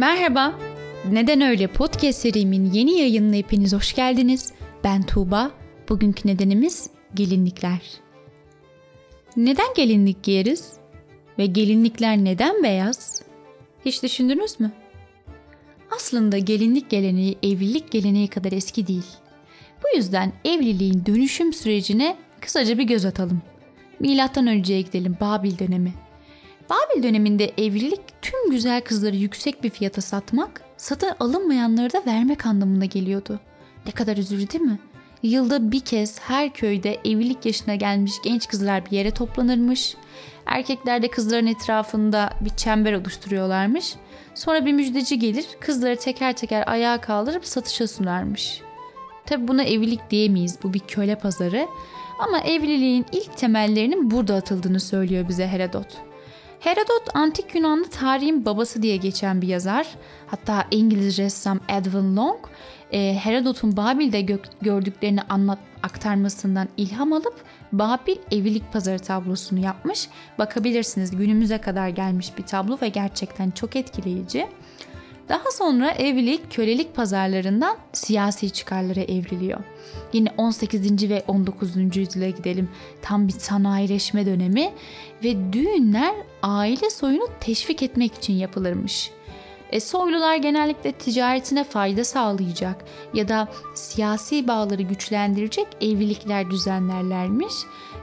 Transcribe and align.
Merhaba. 0.00 0.58
Neden 1.10 1.40
Öyle 1.40 1.66
podcast 1.66 2.18
serimin 2.18 2.72
yeni 2.72 2.98
yayınına 2.98 3.36
hepiniz 3.36 3.72
hoş 3.72 3.94
geldiniz. 3.94 4.52
Ben 4.84 5.02
Tuğba. 5.02 5.50
Bugünkü 5.88 6.28
nedenimiz 6.28 6.90
gelinlikler. 7.14 7.80
Neden 9.36 9.74
gelinlik 9.76 10.22
giyeriz? 10.22 10.72
Ve 11.38 11.46
gelinlikler 11.46 12.16
neden 12.16 12.62
beyaz? 12.62 13.22
Hiç 13.84 14.02
düşündünüz 14.02 14.60
mü? 14.60 14.72
Aslında 15.96 16.38
gelinlik 16.38 16.90
geleneği 16.90 17.38
evlilik 17.42 17.90
geleneği 17.90 18.28
kadar 18.28 18.52
eski 18.52 18.86
değil. 18.86 19.06
Bu 19.84 19.96
yüzden 19.96 20.32
evliliğin 20.44 21.06
dönüşüm 21.06 21.52
sürecine 21.52 22.16
kısaca 22.40 22.78
bir 22.78 22.84
göz 22.84 23.04
atalım. 23.04 23.42
Milattan 23.98 24.46
önceye 24.46 24.80
gidelim 24.80 25.16
Babil 25.20 25.58
dönemi. 25.58 25.92
Babil 26.70 27.02
döneminde 27.02 27.52
evlilik 27.58 28.00
tüm 28.22 28.50
güzel 28.50 28.80
kızları 28.80 29.16
yüksek 29.16 29.64
bir 29.64 29.70
fiyata 29.70 30.00
satmak, 30.00 30.62
satın 30.76 31.12
alınmayanları 31.20 31.92
da 31.92 32.02
vermek 32.06 32.46
anlamına 32.46 32.84
geliyordu. 32.84 33.40
Ne 33.86 33.92
kadar 33.92 34.16
üzücü 34.16 34.50
değil 34.50 34.64
mi? 34.64 34.78
Yılda 35.22 35.72
bir 35.72 35.80
kez 35.80 36.20
her 36.20 36.52
köyde 36.52 37.00
evlilik 37.04 37.46
yaşına 37.46 37.74
gelmiş 37.74 38.12
genç 38.24 38.48
kızlar 38.48 38.86
bir 38.86 38.90
yere 38.90 39.10
toplanırmış. 39.10 39.96
Erkekler 40.46 41.02
de 41.02 41.08
kızların 41.08 41.46
etrafında 41.46 42.30
bir 42.40 42.50
çember 42.50 42.92
oluşturuyorlarmış. 42.92 43.94
Sonra 44.34 44.66
bir 44.66 44.72
müjdeci 44.72 45.18
gelir, 45.18 45.46
kızları 45.60 45.96
teker 45.96 46.32
teker 46.32 46.64
ayağa 46.66 47.00
kaldırıp 47.00 47.46
satışa 47.46 47.86
sunarmış. 47.86 48.60
Tabi 49.26 49.48
buna 49.48 49.62
evlilik 49.62 50.10
diyemeyiz, 50.10 50.58
bu 50.62 50.74
bir 50.74 50.80
köle 50.80 51.14
pazarı. 51.14 51.66
Ama 52.18 52.40
evliliğin 52.40 53.06
ilk 53.12 53.36
temellerinin 53.36 54.10
burada 54.10 54.34
atıldığını 54.34 54.80
söylüyor 54.80 55.28
bize 55.28 55.46
Herodot. 55.46 56.09
Herodot 56.60 57.16
antik 57.16 57.54
Yunanlı 57.54 57.90
tarihin 57.90 58.44
babası 58.44 58.82
diye 58.82 58.96
geçen 58.96 59.42
bir 59.42 59.48
yazar. 59.48 59.86
Hatta 60.26 60.64
İngiliz 60.70 61.18
ressam 61.18 61.60
Edwin 61.68 62.16
Long 62.16 62.38
e, 62.92 63.14
Herodot'un 63.14 63.76
Babil'de 63.76 64.38
gördüklerini 64.60 65.22
anlat 65.22 65.58
aktarmasından 65.82 66.68
ilham 66.76 67.12
alıp 67.12 67.34
Babil 67.72 68.16
evlilik 68.30 68.72
pazarı 68.72 68.98
tablosunu 68.98 69.58
yapmış. 69.58 70.08
Bakabilirsiniz 70.38 71.16
günümüze 71.16 71.58
kadar 71.58 71.88
gelmiş 71.88 72.38
bir 72.38 72.42
tablo 72.42 72.78
ve 72.82 72.88
gerçekten 72.88 73.50
çok 73.50 73.76
etkileyici. 73.76 74.46
Daha 75.28 75.50
sonra 75.50 75.90
evlilik 75.90 76.52
kölelik 76.52 76.96
pazarlarından 76.96 77.76
siyasi 77.92 78.50
çıkarlara 78.50 79.00
evriliyor. 79.00 79.60
Yine 80.12 80.28
18. 80.36 81.10
ve 81.10 81.22
19. 81.28 81.96
yüzyıla 81.96 82.28
gidelim. 82.30 82.68
Tam 83.02 83.28
bir 83.28 83.32
sanayileşme 83.32 84.26
dönemi 84.26 84.72
ve 85.24 85.52
düğünler 85.52 86.14
aile 86.42 86.90
soyunu 86.90 87.28
teşvik 87.40 87.82
etmek 87.82 88.14
için 88.14 88.34
yapılırmış. 88.34 89.10
E, 89.72 89.80
soylular 89.80 90.36
genellikle 90.36 90.92
ticaretine 90.92 91.64
fayda 91.64 92.04
sağlayacak 92.04 92.84
ya 93.14 93.28
da 93.28 93.48
siyasi 93.74 94.48
bağları 94.48 94.82
güçlendirecek 94.82 95.66
evlilikler 95.80 96.50
düzenlerlermiş. 96.50 97.54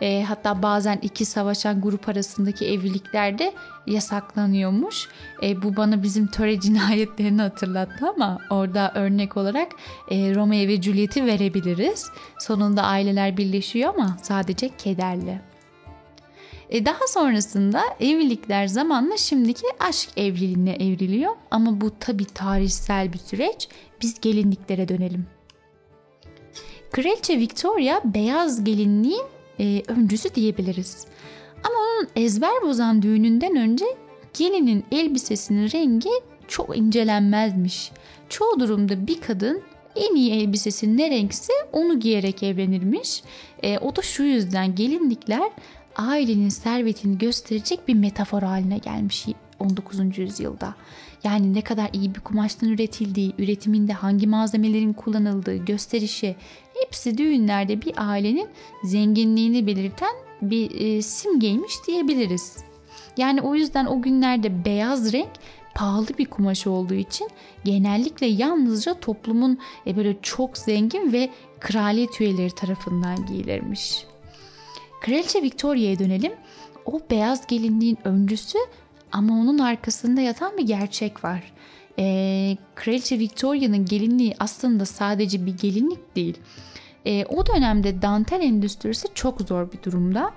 E, 0.00 0.22
hatta 0.22 0.62
bazen 0.62 0.98
iki 1.02 1.24
savaşan 1.24 1.80
grup 1.80 2.08
arasındaki 2.08 2.66
evlilikler 2.66 3.38
de 3.38 3.52
yasaklanıyormuş. 3.86 5.08
E, 5.42 5.62
bu 5.62 5.76
bana 5.76 6.02
bizim 6.02 6.26
töre 6.26 6.60
cinayetlerini 6.60 7.42
hatırlattı 7.42 8.08
ama 8.16 8.38
orada 8.50 8.92
örnek 8.94 9.36
olarak 9.36 9.72
e, 10.10 10.34
Romeo 10.34 10.68
ve 10.68 10.82
Juliet'i 10.82 11.26
verebiliriz. 11.26 12.10
Sonunda 12.38 12.82
aileler 12.82 13.36
birleşiyor 13.36 13.94
ama 13.94 14.16
sadece 14.22 14.68
kederli. 14.76 15.51
E 16.72 16.86
daha 16.86 17.06
sonrasında 17.08 17.82
evlilikler 18.00 18.66
zamanla 18.66 19.16
şimdiki 19.16 19.66
aşk 19.80 20.08
evliliğine 20.16 20.72
evriliyor. 20.72 21.32
Ama 21.50 21.80
bu 21.80 21.98
tabi 22.00 22.24
tarihsel 22.24 23.12
bir 23.12 23.18
süreç. 23.18 23.68
Biz 24.02 24.20
gelinliklere 24.20 24.88
dönelim. 24.88 25.26
Kraliçe 26.92 27.38
Victoria 27.38 28.00
beyaz 28.04 28.64
gelinliğin 28.64 29.24
e, 29.60 29.82
öncüsü 29.88 30.34
diyebiliriz. 30.34 31.06
Ama 31.64 31.74
onun 31.74 32.08
ezber 32.16 32.62
bozan 32.62 33.02
düğününden 33.02 33.56
önce 33.56 33.86
gelinin 34.38 34.84
elbisesinin 34.92 35.70
rengi 35.70 36.10
çok 36.48 36.76
incelenmezmiş. 36.76 37.92
Çoğu 38.28 38.60
durumda 38.60 39.06
bir 39.06 39.20
kadın 39.20 39.62
en 39.96 40.14
iyi 40.14 40.32
elbisesi 40.32 40.96
ne 40.96 41.10
renkse 41.10 41.52
onu 41.72 42.00
giyerek 42.00 42.42
evlenirmiş. 42.42 43.22
E, 43.62 43.78
o 43.78 43.96
da 43.96 44.02
şu 44.02 44.22
yüzden 44.22 44.74
gelinlikler 44.74 45.50
ailenin 45.96 46.48
servetini 46.48 47.18
gösterecek 47.18 47.88
bir 47.88 47.94
metafor 47.94 48.42
haline 48.42 48.78
gelmiş 48.78 49.26
19. 49.58 50.18
yüzyılda. 50.18 50.74
Yani 51.24 51.54
ne 51.54 51.62
kadar 51.62 51.90
iyi 51.92 52.14
bir 52.14 52.20
kumaştan 52.20 52.68
üretildiği, 52.68 53.32
üretiminde 53.38 53.92
hangi 53.92 54.26
malzemelerin 54.26 54.92
kullanıldığı, 54.92 55.56
gösterişi 55.56 56.36
hepsi 56.74 57.18
düğünlerde 57.18 57.82
bir 57.82 57.92
ailenin 57.96 58.48
zenginliğini 58.84 59.66
belirten 59.66 60.14
bir 60.42 60.80
e, 60.80 61.02
simgeymiş 61.02 61.72
diyebiliriz. 61.86 62.56
Yani 63.16 63.42
o 63.42 63.54
yüzden 63.54 63.86
o 63.86 64.02
günlerde 64.02 64.64
beyaz 64.64 65.12
renk 65.12 65.30
pahalı 65.74 66.08
bir 66.18 66.26
kumaş 66.26 66.66
olduğu 66.66 66.94
için 66.94 67.28
genellikle 67.64 68.26
yalnızca 68.26 68.94
toplumun 68.94 69.58
e, 69.86 69.96
böyle 69.96 70.16
çok 70.22 70.58
zengin 70.58 71.12
ve 71.12 71.30
kraliyet 71.60 72.20
üyeleri 72.20 72.50
tarafından 72.50 73.26
giyilirmiş. 73.26 74.11
Kraliçe 75.02 75.42
Victoria'ya 75.42 75.98
dönelim. 75.98 76.32
O 76.86 77.00
beyaz 77.10 77.46
gelinliğin 77.46 77.98
öncüsü 78.04 78.58
ama 79.12 79.34
onun 79.34 79.58
arkasında 79.58 80.20
yatan 80.20 80.58
bir 80.58 80.66
gerçek 80.66 81.24
var. 81.24 81.52
Ee, 81.98 82.56
Kraliçe 82.74 83.18
Victoria'nın 83.18 83.84
gelinliği 83.84 84.34
aslında 84.38 84.84
sadece 84.84 85.46
bir 85.46 85.58
gelinlik 85.58 86.16
değil. 86.16 86.38
Ee, 87.06 87.24
o 87.24 87.46
dönemde 87.46 88.02
dantel 88.02 88.40
endüstrisi 88.40 89.08
çok 89.14 89.40
zor 89.40 89.72
bir 89.72 89.82
durumda. 89.82 90.30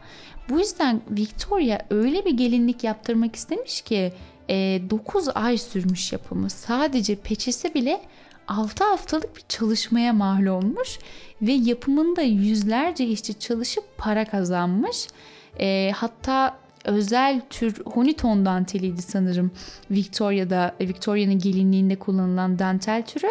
Bu 0.50 0.60
yüzden 0.60 1.02
Victoria 1.10 1.80
öyle 1.90 2.26
bir 2.26 2.38
gelinlik 2.38 2.84
yaptırmak 2.84 3.36
istemiş 3.36 3.82
ki 3.82 4.14
e, 4.50 4.82
9 4.90 5.28
ay 5.36 5.58
sürmüş 5.58 6.12
yapımı. 6.12 6.50
Sadece 6.50 7.16
peçesi 7.16 7.74
bile 7.74 8.02
6 8.48 8.84
haftalık 8.84 9.36
bir 9.36 9.44
çalışmaya 9.50 10.14
mal 10.14 10.46
olmuş 10.46 11.00
ve 11.42 11.52
yapımında 11.52 12.22
yüzlerce 12.22 13.06
işçi 13.06 13.40
çalışıp 13.40 13.84
para 13.98 14.26
kazanmış. 14.26 15.08
E, 15.60 15.92
hatta 15.96 16.58
özel 16.84 17.42
tür 17.50 17.86
honiton 17.86 18.46
danteliydi 18.46 19.02
sanırım 19.02 19.52
Victoria'da 19.92 20.76
Victoria'nın 20.82 21.40
gelinliğinde 21.40 21.96
kullanılan 21.96 22.60
dantel 22.60 23.06
türü 23.06 23.28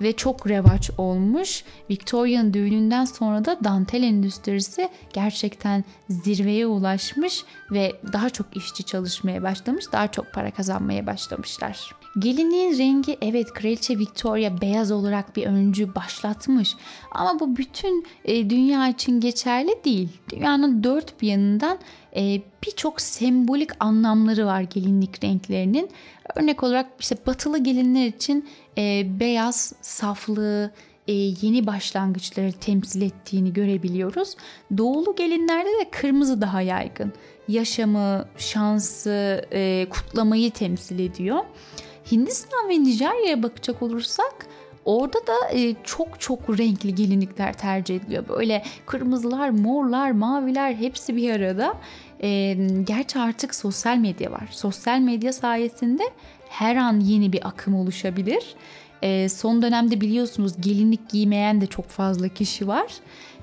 ve 0.00 0.12
çok 0.12 0.48
revaç 0.48 0.90
olmuş. 0.98 1.64
Victoria'nın 1.90 2.54
düğününden 2.54 3.04
sonra 3.04 3.44
da 3.44 3.64
dantel 3.64 4.02
endüstrisi 4.02 4.88
gerçekten 5.12 5.84
zirveye 6.08 6.66
ulaşmış 6.66 7.44
ve 7.70 7.92
daha 8.12 8.30
çok 8.30 8.56
işçi 8.56 8.84
çalışmaya 8.84 9.42
başlamış, 9.42 9.84
daha 9.92 10.08
çok 10.08 10.32
para 10.32 10.50
kazanmaya 10.50 11.06
başlamışlar. 11.06 12.00
Gelinliğin 12.18 12.78
rengi 12.78 13.18
evet 13.22 13.52
Kraliçe 13.52 13.98
Victoria 13.98 14.60
beyaz 14.60 14.90
olarak 14.90 15.36
bir 15.36 15.46
öncü 15.46 15.94
başlatmış 15.94 16.76
ama 17.10 17.40
bu 17.40 17.56
bütün 17.56 18.06
e, 18.24 18.50
dünya 18.50 18.88
için 18.88 19.20
geçerli 19.20 19.70
değil. 19.84 20.08
Dünyanın 20.32 20.84
dört 20.84 21.22
bir 21.22 21.28
yanından 21.28 21.78
e, 22.16 22.42
birçok 22.66 23.00
sembolik 23.00 23.70
anlamları 23.80 24.46
var 24.46 24.60
gelinlik 24.60 25.24
renklerinin. 25.24 25.90
Örnek 26.34 26.62
olarak 26.62 26.86
işte 27.00 27.16
batılı 27.26 27.58
gelinler 27.58 28.06
için 28.06 28.48
e, 28.78 29.06
beyaz, 29.20 29.72
saflığı, 29.82 30.70
e, 31.08 31.12
yeni 31.12 31.66
başlangıçları 31.66 32.52
temsil 32.52 33.02
ettiğini 33.02 33.52
görebiliyoruz. 33.52 34.36
Doğulu 34.76 35.16
gelinlerde 35.16 35.68
de 35.68 35.90
kırmızı 35.90 36.40
daha 36.40 36.60
yaygın. 36.62 37.12
Yaşamı, 37.48 38.24
şansı, 38.36 39.44
e, 39.52 39.86
kutlamayı 39.90 40.50
temsil 40.50 40.98
ediyor. 40.98 41.38
Hindistan 42.12 42.68
ve 42.68 42.82
Nijerya'ya 42.82 43.42
bakacak 43.42 43.82
olursak 43.82 44.46
orada 44.84 45.18
da 45.26 45.50
e, 45.52 45.74
çok 45.84 46.20
çok 46.20 46.58
renkli 46.58 46.94
gelinlikler 46.94 47.52
tercih 47.52 47.96
ediliyor. 47.96 48.28
Böyle 48.28 48.64
kırmızılar, 48.86 49.50
morlar, 49.50 50.10
maviler 50.10 50.74
hepsi 50.74 51.16
bir 51.16 51.30
arada. 51.30 51.74
E, 52.22 52.56
gerçi 52.86 53.18
artık 53.18 53.54
sosyal 53.54 53.96
medya 53.96 54.32
var. 54.32 54.48
Sosyal 54.50 54.98
medya 54.98 55.32
sayesinde 55.32 56.02
her 56.48 56.76
an 56.76 57.00
yeni 57.00 57.32
bir 57.32 57.48
akım 57.48 57.74
oluşabilir. 57.74 58.54
E, 59.02 59.28
son 59.28 59.62
dönemde 59.62 60.00
biliyorsunuz 60.00 60.52
gelinlik 60.60 61.10
giymeyen 61.10 61.60
de 61.60 61.66
çok 61.66 61.88
fazla 61.88 62.28
kişi 62.28 62.68
var. 62.68 62.92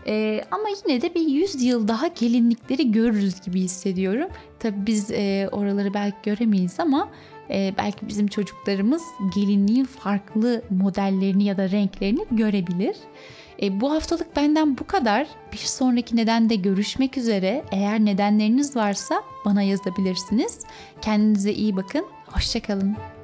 E, 0.07 0.43
ama 0.51 0.63
yine 0.85 1.01
de 1.01 1.15
bir 1.15 1.27
100 1.27 1.63
yıl 1.63 1.87
daha 1.87 2.07
gelinlikleri 2.07 2.91
görürüz 2.91 3.41
gibi 3.41 3.61
hissediyorum. 3.61 4.29
Tabii 4.59 4.85
biz 4.85 5.11
e, 5.11 5.49
oraları 5.51 5.93
belki 5.93 6.17
göremeyiz 6.23 6.79
ama 6.79 7.09
e, 7.49 7.73
belki 7.77 8.07
bizim 8.07 8.27
çocuklarımız 8.27 9.01
gelinliğin 9.35 9.85
farklı 9.85 10.61
modellerini 10.69 11.43
ya 11.43 11.57
da 11.57 11.71
renklerini 11.71 12.25
görebilir. 12.31 12.95
E, 13.61 13.81
bu 13.81 13.91
haftalık 13.91 14.35
benden 14.35 14.77
bu 14.77 14.87
kadar. 14.87 15.27
Bir 15.51 15.57
sonraki 15.57 16.15
nedende 16.15 16.55
görüşmek 16.55 17.17
üzere. 17.17 17.63
Eğer 17.71 17.99
nedenleriniz 17.99 18.75
varsa 18.75 19.23
bana 19.45 19.61
yazabilirsiniz. 19.61 20.59
Kendinize 21.01 21.53
iyi 21.53 21.75
bakın. 21.75 22.05
Hoşçakalın. 22.27 23.16